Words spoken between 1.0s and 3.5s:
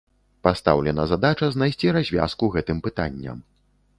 задача знайсці развязку гэтым пытанням.